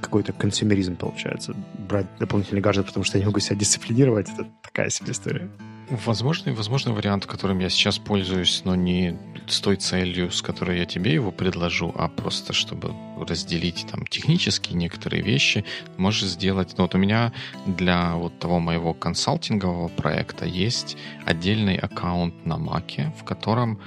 [0.00, 1.54] какой-то консюмеризм получается.
[1.88, 5.48] Брать дополнительный гаджет, потому что я не могу себя дисциплинировать, это такая себе история.
[5.88, 10.84] Возможный, возможный вариант, которым я сейчас пользуюсь, но не с той целью, с которой я
[10.84, 15.64] тебе его предложу, а просто чтобы разделить там технические некоторые вещи,
[15.96, 16.74] можешь сделать.
[16.76, 17.32] Ну, вот у меня
[17.66, 23.80] для вот того моего консалтингового проекта есть отдельный аккаунт на Маке, в котором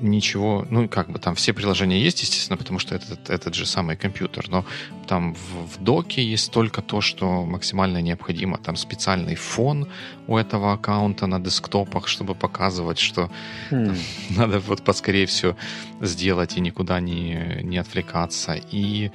[0.00, 3.96] ничего, ну, как бы там все приложения есть, естественно, потому что это этот же самый
[3.96, 4.64] компьютер, но
[5.06, 8.58] там в, в доке есть только то, что максимально необходимо.
[8.58, 9.88] Там специальный фон
[10.26, 13.30] у этого аккаунта на десктопах, чтобы показывать, что
[13.70, 13.96] там,
[14.30, 15.56] надо вот поскорее все
[16.00, 18.58] сделать и никуда не, не отвлекаться.
[18.72, 19.10] И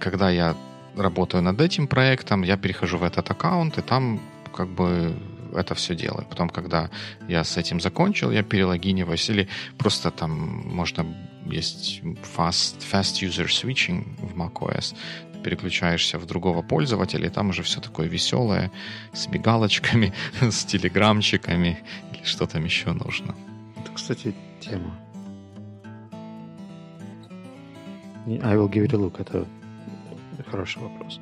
[0.00, 0.56] когда я
[0.96, 4.20] работаю над этим проектом, я перехожу в этот аккаунт, и там
[4.54, 5.14] как бы
[5.54, 6.26] это все делаю.
[6.28, 6.90] Потом, когда
[7.28, 9.30] я с этим закончил, я перелогиниваюсь.
[9.30, 10.30] Или просто там
[10.74, 11.06] можно
[11.46, 12.02] есть
[12.36, 14.94] fast, fast user switching в macOS.
[15.44, 18.70] переключаешься в другого пользователя, и там уже все такое веселое,
[19.12, 21.78] с мигалочками, с телеграмчиками,
[22.12, 23.34] или что там еще нужно.
[23.76, 24.98] Это, кстати, тема.
[28.26, 29.20] I will give it a look.
[29.20, 29.46] Это
[30.50, 31.20] хороший вопрос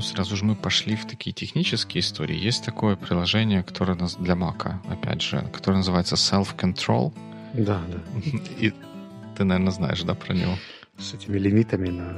[0.00, 2.36] сразу же мы пошли в такие технические истории.
[2.36, 7.12] Есть такое приложение, которое для Mac, опять же, которое называется Self-Control.
[7.54, 8.20] Да, да.
[8.58, 8.72] И
[9.36, 10.54] ты, наверное, знаешь, да, про него?
[10.98, 12.16] С этими лимитами на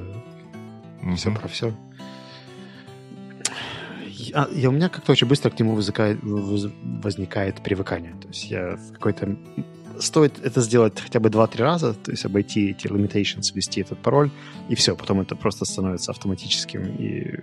[1.03, 1.17] угу.
[1.17, 1.75] все про все.
[4.09, 8.15] Я, я, у меня как-то очень быстро к нему возникает, возникает привыкание.
[8.21, 9.37] То есть я в какой-то...
[9.99, 14.31] Стоит это сделать хотя бы 2-3 раза, то есть обойти эти limitations, ввести этот пароль,
[14.71, 17.39] и все, потом это просто становится автоматическим, и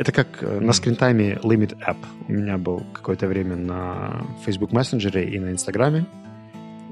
[0.00, 1.98] это как э, на скринтайме Limit App.
[2.26, 6.06] У меня был какое-то время на Facebook Messenger и на Инстаграме.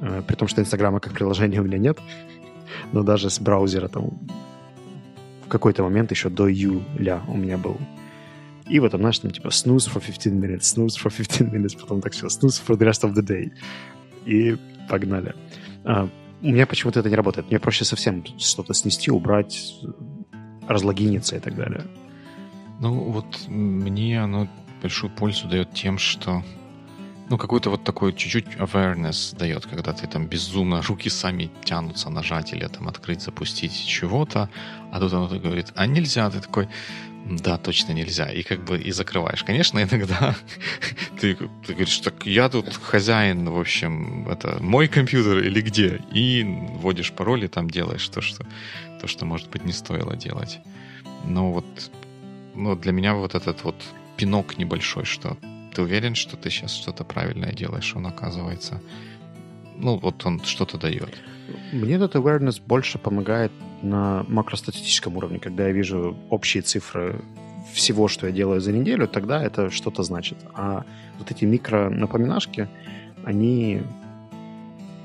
[0.03, 1.99] Э, при том, что Инстаграма как приложения у меня нет.
[2.93, 4.11] Но даже с браузера там
[5.47, 7.79] в какой-то момент еще до июля у меня был.
[8.69, 12.03] И вот там, знаешь, там типа snooze for 15 minutes, snooze for 15 minutes, потом
[12.03, 13.51] так все, snooze for the rest of the day.
[14.27, 14.59] И
[14.91, 15.35] погнали.
[15.85, 16.11] А,
[16.43, 17.49] у меня почему-то это не работает.
[17.49, 19.81] Мне проще совсем что-то снести, убрать,
[20.69, 21.85] разлогиниться и так далее.
[22.81, 24.49] Ну, вот мне оно
[24.83, 26.45] большую пользу дает тем, что
[27.29, 32.53] ну, какой-то вот такой чуть-чуть awareness дает, когда ты там безумно, руки сами тянутся нажать
[32.53, 34.49] или там открыть, запустить чего-то,
[34.93, 36.69] а тут оно говорит, а нельзя, ты такой,
[37.27, 39.45] да, точно нельзя, и как бы и закрываешь.
[39.45, 40.35] Конечно, иногда
[41.21, 46.45] ты, ты говоришь, так я тут хозяин, в общем, это мой компьютер или где, и
[46.45, 48.47] вводишь пароль и там делаешь то, что,
[49.01, 50.61] то, что может быть, не стоило делать.
[51.25, 51.67] Но вот
[52.59, 53.77] ну, для меня вот этот вот
[54.17, 55.37] пинок небольшой, что
[55.75, 58.81] ты уверен, что ты сейчас что-то правильное делаешь, он оказывается,
[59.77, 61.15] ну, вот он что-то дает.
[61.73, 67.21] Мне этот awareness больше помогает на макростатистическом уровне, когда я вижу общие цифры
[67.73, 70.39] всего, что я делаю за неделю, тогда это что-то значит.
[70.55, 70.85] А
[71.19, 72.69] вот эти микро-напоминашки,
[73.25, 73.83] они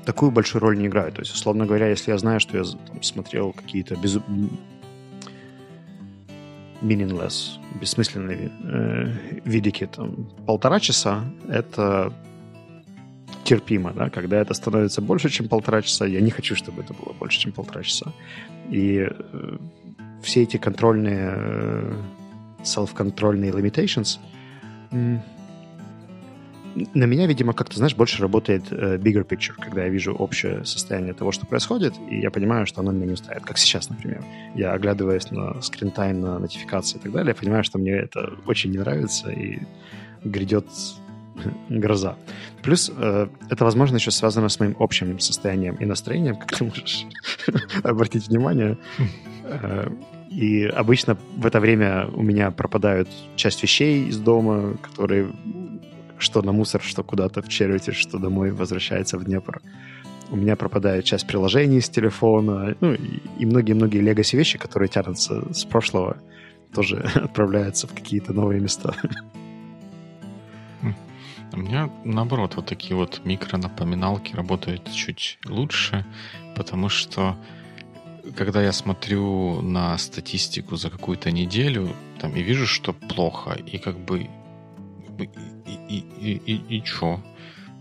[0.04, 1.14] такую большую роль не играют.
[1.14, 4.18] То есть, условно говоря, если я знаю, что я там, смотрел какие-то без
[6.84, 12.12] meaningless, бессмысленные э, видики, там, полтора часа, это
[13.44, 17.12] терпимо, да, когда это становится больше, чем полтора часа, я не хочу, чтобы это было
[17.12, 18.12] больше, чем полтора часа.
[18.70, 19.56] И э,
[20.22, 21.92] все эти контрольные, э,
[22.62, 24.18] self-контрольные limitations,
[26.74, 31.14] на меня, видимо, как-то, знаешь, больше работает uh, bigger picture, когда я вижу общее состояние
[31.14, 33.46] того, что происходит, и я понимаю, что оно меня не устраивает.
[33.46, 34.24] Как сейчас, например.
[34.54, 38.70] Я, оглядываясь на скринтайм, на нотификации и так далее, я понимаю, что мне это очень
[38.70, 39.60] не нравится, и
[40.24, 40.66] грядет
[41.68, 42.16] гроза.
[42.62, 47.06] Плюс э, это, возможно, еще связано с моим общим состоянием и настроением, как ты можешь
[47.82, 48.78] обратить внимание.
[49.44, 49.90] Э,
[50.30, 55.28] и обычно в это время у меня пропадают часть вещей из дома, которые
[56.18, 59.60] что на мусор, что куда-то в червите, что домой возвращается в Днепр.
[60.30, 62.94] У меня пропадает часть приложений с телефона, ну
[63.38, 66.16] и многие-многие легаси вещи, которые тянутся с прошлого,
[66.74, 68.94] тоже отправляются в какие-то новые места.
[70.82, 70.94] Хм.
[71.52, 76.04] У меня, наоборот, вот такие вот микронапоминалки работают чуть лучше,
[76.56, 77.36] потому что
[78.36, 83.98] когда я смотрю на статистику за какую-то неделю там, и вижу, что плохо, и как
[83.98, 84.28] бы
[85.66, 87.20] и, и, и, и, чё?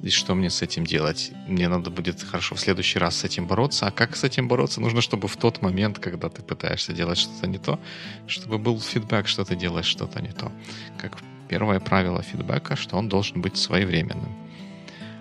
[0.03, 1.31] И что мне с этим делать?
[1.47, 3.87] Мне надо будет хорошо в следующий раз с этим бороться.
[3.87, 4.81] А как с этим бороться?
[4.81, 7.79] Нужно, чтобы в тот момент, когда ты пытаешься делать что-то не то,
[8.27, 10.51] чтобы был фидбэк, что ты делаешь что-то не то.
[10.97, 11.17] Как
[11.47, 14.35] первое правило фидбэка, что он должен быть своевременным.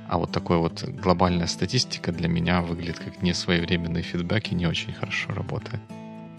[0.09, 4.93] А вот такой вот глобальная статистика для меня выглядит как несвоевременный фидбэк и не очень
[4.93, 5.81] хорошо работает.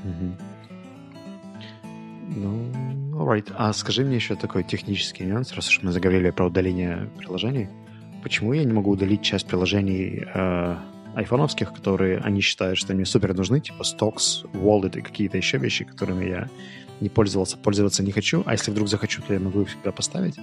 [0.04, 0.38] Мгм.
[2.36, 3.54] Ну, alright.
[3.56, 7.70] А скажи мне еще такой технический нюанс, раз уж мы заговорили про удаление приложений.
[8.22, 10.78] Почему я не могу удалить часть приложений э,
[11.16, 15.86] айфоновских, которые они считают, что мне супер нужны, типа Stocks, Wallet и какие-то еще вещи,
[15.86, 16.50] которыми я
[17.00, 20.38] не пользовался, пользоваться не хочу, а если вдруг захочу, то я могу их всегда поставить?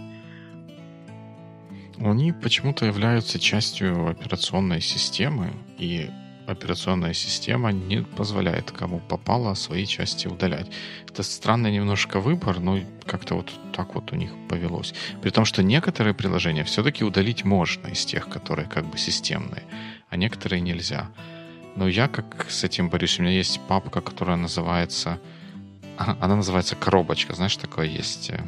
[1.98, 6.10] Они почему-то являются частью операционной системы, и
[6.50, 10.70] операционная система не позволяет кому попало свои части удалять.
[11.08, 14.94] Это странный немножко выбор, но как-то вот так вот у них повелось.
[15.22, 19.62] При том, что некоторые приложения все-таки удалить можно из тех, которые как бы системные,
[20.08, 21.10] а некоторые нельзя.
[21.76, 23.18] Но я как с этим борюсь?
[23.18, 25.20] У меня есть папка, которая называется...
[25.96, 27.34] А, Она называется коробочка.
[27.34, 28.40] Знаешь, такое есть э,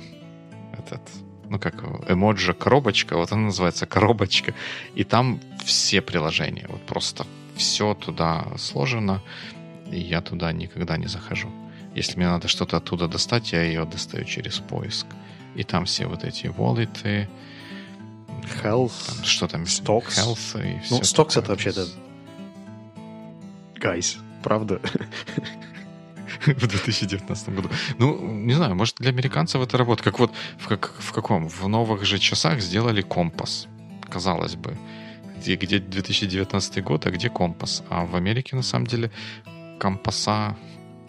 [0.76, 1.02] этот
[1.48, 4.54] ну как эмоджи коробочка, вот она называется коробочка,
[4.94, 7.26] и там все приложения, вот просто
[7.56, 9.20] все туда сложено,
[9.90, 11.50] и я туда никогда не захожу.
[11.94, 15.06] Если мне надо что-то оттуда достать, я ее достаю через поиск.
[15.54, 17.28] И там все вот эти wallet,
[18.62, 20.18] Health, что там, Stocks.
[20.18, 21.86] health и все Ну, Stocks это вообще-то...
[23.76, 24.80] Guys, правда?
[26.46, 27.70] в 2019 году.
[27.98, 30.04] Ну, не знаю, может, для американцев это работает.
[30.04, 31.48] Как вот в, как, в каком?
[31.48, 33.68] В новых же часах сделали компас.
[34.08, 34.76] Казалось бы.
[35.42, 37.82] Где, где 2019 год, а где компас?
[37.90, 39.10] А в Америке, на самом деле,
[39.80, 40.56] компаса...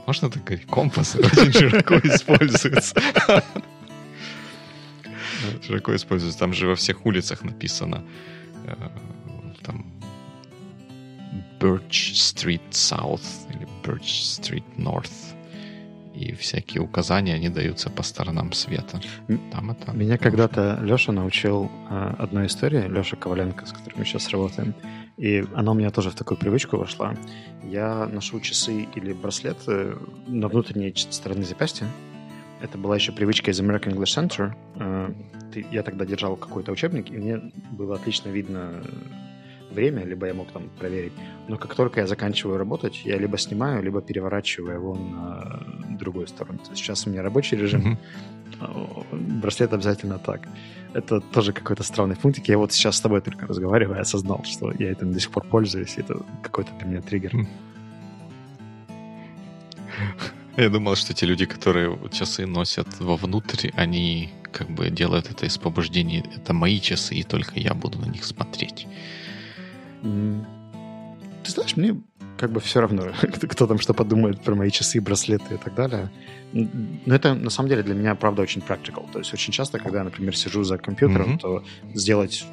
[0.07, 0.65] Можно так говорить?
[0.65, 2.95] Компас очень широко используется.
[5.61, 6.39] Широко используется.
[6.39, 8.03] Там же во всех улицах написано
[8.65, 8.73] э,
[9.61, 9.85] там
[11.59, 13.21] Birch Street South
[13.51, 15.32] или Birch Street North.
[16.13, 19.01] И всякие указания, они даются по сторонам света.
[19.51, 19.91] Там это...
[19.93, 24.75] Меня когда-то Леша научил э, одной истории, Леша Коваленко, с которым мы сейчас работаем.
[25.17, 27.15] И она у меня тоже в такую привычку вошла.
[27.63, 29.97] Я ношу часы или браслеты
[30.27, 31.87] на внутренней стороне запястья.
[32.61, 34.53] Это была еще привычка из American English Center.
[34.75, 35.11] Э,
[35.51, 37.39] ты- я тогда держал какой-то учебник, и мне
[37.71, 38.83] было отлично видно
[39.73, 41.13] время, либо я мог там проверить.
[41.47, 45.63] Но как только я заканчиваю работать, я либо снимаю, либо переворачиваю его на
[45.99, 46.59] другую сторону.
[46.59, 47.97] То есть сейчас у меня рабочий режим.
[48.61, 50.47] О, Браслет обязательно так.
[50.93, 52.47] Это тоже какой-то странный пунктик.
[52.47, 55.97] Я вот сейчас с тобой только разговариваю, осознал, что я этим до сих пор пользуюсь.
[55.97, 57.47] и Это какой-то для меня триггер.
[60.55, 65.57] Я думал, что те люди, которые часы носят вовнутрь, они как бы делают это из
[65.57, 66.23] побуждений.
[66.35, 68.87] Это мои часы, и только я буду на них смотреть.
[70.03, 72.01] Ты знаешь, мне
[72.37, 73.11] как бы все равно,
[73.49, 76.11] кто, там что подумает про мои часы, браслеты и так далее.
[76.51, 79.11] Но это на самом деле для меня, правда, очень practical.
[79.11, 81.39] То есть очень часто, когда я, например, сижу за компьютером, Мгм.
[81.39, 82.45] то сделать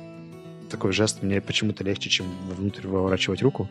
[0.70, 2.26] такой жест мне почему-то легче, чем
[2.56, 3.68] внутрь выворачивать руку.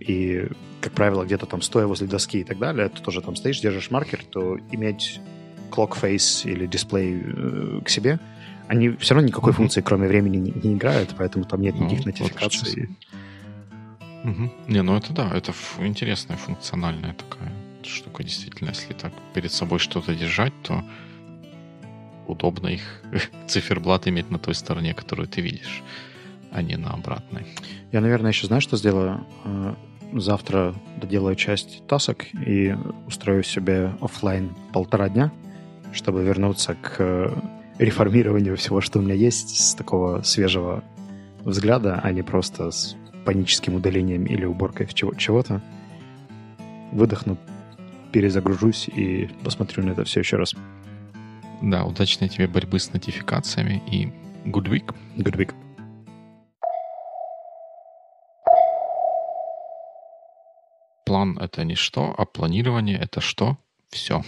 [0.00, 0.48] И,
[0.80, 3.90] как правило, где-то там стоя возле доски и так далее, ты тоже там стоишь, держишь
[3.90, 5.20] маркер, то иметь
[5.70, 8.18] clock face или дисплей э, к себе,
[8.72, 11.98] они все равно никакой функции, кроме времени, не, не играют, поэтому там нет Ну, никаких
[11.98, 12.88] вот нотификаций.
[14.24, 14.50] Мгм.
[14.66, 17.52] Не, ну это да, это интересная, функциональная такая
[17.82, 18.70] штука, действительно.
[18.70, 20.82] Если так перед собой что-то держать, то
[22.26, 23.02] удобно их
[23.46, 25.82] циферблат иметь на той стороне, которую ты видишь,
[26.50, 27.46] а не на обратной.
[27.92, 29.26] Я, наверное, еще знаю, что сделаю.
[29.44, 29.74] Э,
[30.14, 35.30] Завтра доделаю часть тасок и устрою себе оффлайн полтора дня,
[35.92, 37.34] чтобы вернуться к э,
[37.78, 40.84] реформированию всего, что у меня есть, с такого свежего
[41.40, 45.60] взгляда, а не просто с паническим удалением или уборкой чего- чего-то.
[46.92, 47.36] Выдохну,
[48.12, 50.54] перезагружусь и посмотрю на это все еще раз.
[51.62, 54.06] Да, удачной тебе борьбы с нотификациями и
[54.48, 54.94] good week.
[55.16, 55.54] Good week.
[61.04, 63.58] План— это не что, а планирование— это что?
[63.90, 64.24] Все.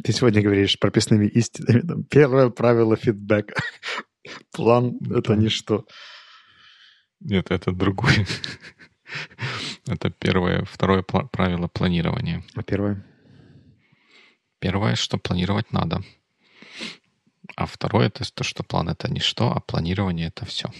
[0.00, 1.80] Ты сегодня говоришь прописными истинами.
[1.80, 3.54] Там, первое правило фидбэка.
[4.52, 5.86] План— это ничто.
[7.20, 8.26] Нет, это другое.
[9.86, 12.42] Это первое, второе правило планирования.
[12.54, 13.04] А первое?
[14.58, 16.02] Первое, что планировать надо.
[17.56, 20.70] А второе, это то, что план это не что, а планирование это все.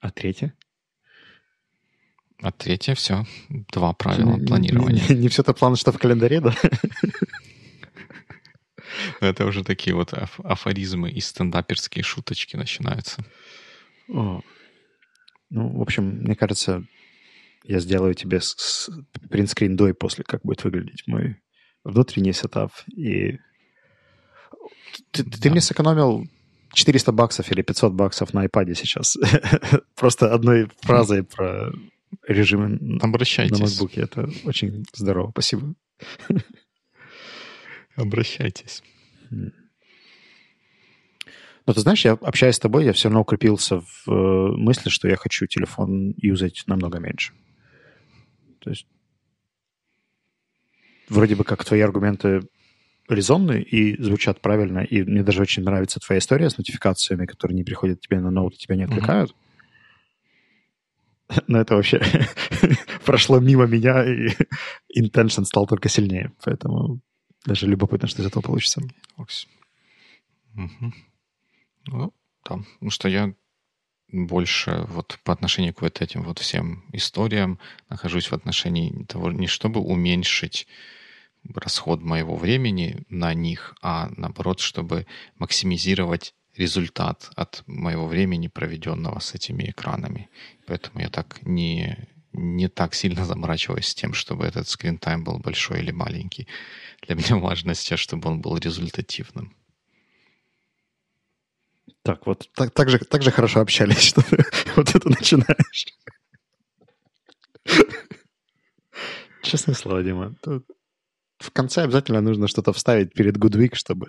[0.00, 0.54] А третье?
[2.42, 3.26] А третье все.
[3.48, 5.04] Два правила Не- не- планирования.
[5.08, 6.54] Не, не все это план, что в календаре, да?
[9.20, 10.12] Это уже такие вот
[10.42, 13.24] афоризмы и стендаперские шуточки начинаются.
[14.08, 14.40] О.
[15.50, 16.84] Ну, в общем, мне кажется,
[17.64, 18.40] я сделаю тебе
[19.28, 21.36] принтскрин до и после, как будет выглядеть мой
[21.84, 22.72] внутренний сетап.
[22.96, 23.38] И
[25.12, 25.38] ты, да.
[25.40, 26.26] ты мне сэкономил
[26.72, 29.16] 400 баксов или 500 баксов на iPad сейчас.
[29.96, 31.72] Просто одной фразой про
[32.26, 33.58] режимы Обращайтесь.
[33.58, 34.02] на ноутбуке.
[34.02, 35.30] Это очень здорово.
[35.30, 35.74] Спасибо.
[37.96, 38.82] Обращайтесь.
[39.30, 39.52] Но
[41.74, 45.16] ты знаешь, я общаясь с тобой, я все равно укрепился в э, мысли, что я
[45.16, 47.32] хочу телефон юзать намного меньше.
[48.60, 48.86] То есть
[51.08, 52.42] вроде бы как твои аргументы
[53.08, 57.64] резонные и звучат правильно, и мне даже очень нравится твоя история с нотификациями, которые не
[57.64, 59.30] приходят тебе на ноут и тебя не отвлекают.
[59.30, 59.49] Mm-hmm.
[61.46, 62.00] Но это вообще
[63.04, 64.30] прошло мимо меня, и
[64.98, 66.32] intention стал только сильнее.
[66.44, 67.00] Поэтому
[67.44, 68.82] даже любопытно, что из этого получится.
[70.54, 70.92] Угу.
[71.86, 72.10] Ну, да.
[72.42, 73.34] Потому что я
[74.12, 77.58] больше вот по отношению к вот этим вот всем историям
[77.88, 80.66] нахожусь в отношении того, не чтобы уменьшить
[81.54, 85.06] расход моего времени на них, а наоборот, чтобы
[85.38, 90.28] максимизировать результат от моего времени, проведенного с этими экранами.
[90.66, 95.80] Поэтому я так не, не так сильно заморачиваюсь с тем, чтобы этот скрин-тайм был большой
[95.80, 96.46] или маленький.
[97.02, 99.54] Для меня важно сейчас, чтобы он был результативным.
[102.02, 104.44] Так, вот так, так, же, так же хорошо общались, что ты
[104.76, 105.86] вот это начинаешь.
[109.42, 110.34] Честное слово, Дима.
[110.42, 110.66] Тут
[111.38, 114.08] в конце обязательно нужно что-то вставить перед Good Week, чтобы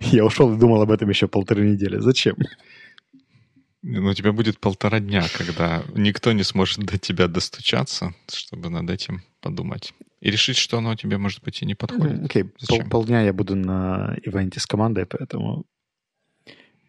[0.00, 1.98] я ушел и думал об этом еще полторы недели.
[1.98, 2.36] Зачем?
[3.82, 8.88] Ну, у тебя будет полтора дня, когда никто не сможет до тебя достучаться, чтобы над
[8.88, 9.92] этим подумать.
[10.20, 12.24] И решить, что оно тебе, может быть, и не подходит.
[12.24, 12.50] Окей, okay.
[12.66, 15.66] Пол, полдня я буду на ивенте с командой, поэтому...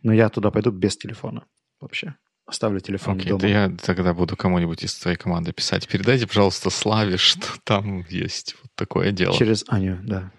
[0.04, 1.46] Но я туда пойду без телефона
[1.82, 2.16] вообще.
[2.46, 3.44] Оставлю телефон Окей, дома.
[3.44, 5.88] Okay, я тогда буду кому-нибудь из твоей команды писать.
[5.90, 9.36] Передайте, пожалуйста, Славе, что там есть вот такое дело.
[9.36, 10.32] Через Аню, да.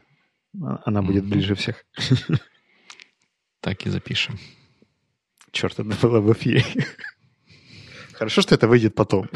[0.84, 1.28] Она будет mm-hmm.
[1.28, 1.84] ближе всех.
[3.60, 4.38] Так и запишем.
[5.50, 6.64] Черт, это было в эфире.
[8.12, 9.28] Хорошо, что это выйдет потом.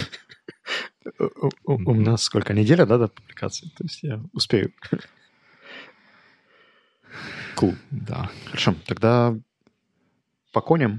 [1.64, 2.54] У, нас сколько?
[2.54, 3.66] Неделя, да, до публикации?
[3.76, 4.72] То есть я успею.
[7.56, 7.76] Cool.
[7.90, 8.30] Да.
[8.46, 9.36] Хорошо, тогда
[10.52, 10.98] по коням